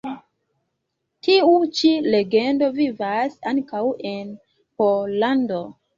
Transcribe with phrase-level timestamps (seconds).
[1.27, 3.83] Tiu ĉi legendo vivas ankaŭ
[4.15, 4.33] en
[4.81, 5.63] Pollando.